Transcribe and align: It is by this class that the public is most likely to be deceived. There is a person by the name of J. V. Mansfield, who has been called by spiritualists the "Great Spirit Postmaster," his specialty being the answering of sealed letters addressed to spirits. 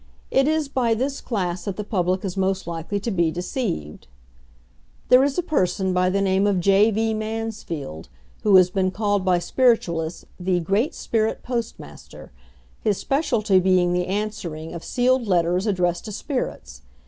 It 0.31 0.47
is 0.47 0.67
by 0.67 0.95
this 0.95 1.21
class 1.21 1.65
that 1.65 1.75
the 1.77 1.83
public 1.83 2.25
is 2.25 2.35
most 2.35 2.65
likely 2.65 2.99
to 3.01 3.11
be 3.11 3.29
deceived. 3.29 4.07
There 5.09 5.23
is 5.23 5.37
a 5.37 5.43
person 5.43 5.93
by 5.93 6.09
the 6.09 6.23
name 6.23 6.47
of 6.47 6.59
J. 6.59 6.89
V. 6.89 7.13
Mansfield, 7.13 8.09
who 8.41 8.55
has 8.55 8.71
been 8.71 8.89
called 8.89 9.23
by 9.23 9.37
spiritualists 9.37 10.25
the 10.39 10.59
"Great 10.61 10.95
Spirit 10.95 11.43
Postmaster," 11.43 12.31
his 12.79 12.97
specialty 12.97 13.59
being 13.59 13.93
the 13.93 14.07
answering 14.07 14.73
of 14.73 14.83
sealed 14.83 15.27
letters 15.27 15.67
addressed 15.67 16.05
to 16.05 16.11
spirits. 16.11 16.81